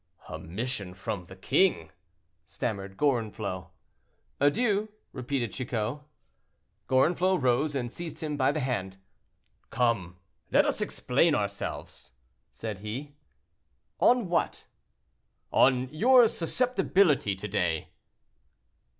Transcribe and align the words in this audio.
"A 0.27 0.39
mission 0.39 0.95
from 0.95 1.25
the 1.27 1.35
king!" 1.35 1.91
stammered 2.47 2.97
Gorenflot. 2.97 3.69
"Adieu," 4.39 4.89
repeated 5.11 5.51
Chicot. 5.51 5.99
Gorenflot 6.87 7.39
rose, 7.39 7.75
and 7.75 7.91
seized 7.91 8.23
him 8.23 8.35
by 8.35 8.51
the 8.51 8.61
hand. 8.61 8.97
"Come! 9.69 10.17
let 10.51 10.65
us 10.65 10.81
explain 10.81 11.35
ourselves," 11.35 12.13
said 12.51 12.79
he. 12.79 13.13
"On 13.99 14.27
what?" 14.27 14.65
"On 15.51 15.87
your 15.93 16.27
susceptibility 16.27 17.35
to 17.35 17.47
day." 17.47 17.89